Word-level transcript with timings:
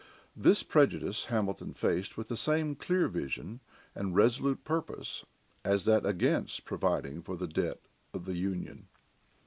This 0.35 0.63
prejudice 0.63 1.25
Hamilton 1.25 1.75
faced 1.75 2.17
with 2.17 2.27
the 2.27 2.35
same 2.35 2.73
clear 2.73 3.07
vision 3.07 3.59
and 3.93 4.15
resolute 4.15 4.63
purpose 4.63 5.27
as 5.63 5.85
that 5.85 6.07
against 6.07 6.65
providing 6.65 7.21
for 7.21 7.35
the 7.37 7.45
debt 7.47 7.81
of 8.11 8.25
the 8.25 8.35
Union. 8.35 8.87